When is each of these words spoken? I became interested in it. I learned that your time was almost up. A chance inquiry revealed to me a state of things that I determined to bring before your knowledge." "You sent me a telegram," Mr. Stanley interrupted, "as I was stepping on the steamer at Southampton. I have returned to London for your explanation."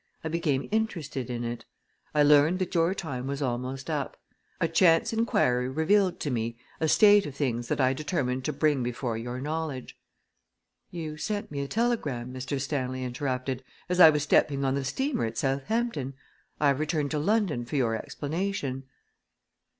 I 0.23 0.29
became 0.29 0.67
interested 0.71 1.29
in 1.29 1.43
it. 1.43 1.63
I 2.15 2.23
learned 2.23 2.57
that 2.57 2.73
your 2.73 2.95
time 2.95 3.27
was 3.27 3.39
almost 3.39 3.87
up. 3.87 4.17
A 4.59 4.67
chance 4.67 5.13
inquiry 5.13 5.69
revealed 5.69 6.19
to 6.21 6.31
me 6.31 6.57
a 6.79 6.87
state 6.87 7.27
of 7.27 7.35
things 7.35 7.67
that 7.67 7.79
I 7.79 7.93
determined 7.93 8.43
to 8.45 8.51
bring 8.51 8.81
before 8.81 9.15
your 9.15 9.39
knowledge." 9.39 9.95
"You 10.89 11.17
sent 11.17 11.51
me 11.51 11.59
a 11.59 11.67
telegram," 11.67 12.33
Mr. 12.33 12.59
Stanley 12.59 13.03
interrupted, 13.03 13.63
"as 13.89 13.99
I 13.99 14.09
was 14.09 14.23
stepping 14.23 14.65
on 14.65 14.73
the 14.73 14.83
steamer 14.83 15.25
at 15.25 15.37
Southampton. 15.37 16.15
I 16.59 16.69
have 16.69 16.79
returned 16.79 17.11
to 17.11 17.19
London 17.19 17.63
for 17.63 17.75
your 17.75 17.95
explanation." 17.95 18.85